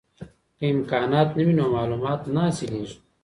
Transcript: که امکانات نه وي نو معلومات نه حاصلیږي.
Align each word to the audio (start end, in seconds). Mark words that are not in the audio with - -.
که 0.57 0.65
امکانات 0.73 1.29
نه 1.37 1.39
وي 1.45 1.53
نو 1.57 1.65
معلومات 1.75 2.21
نه 2.35 2.41
حاصلیږي. 2.47 2.95